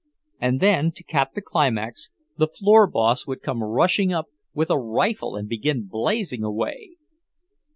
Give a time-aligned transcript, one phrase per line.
[0.39, 4.79] And then, to cap the climax, the floor boss would come rushing up with a
[4.79, 6.95] rifle and begin blazing away!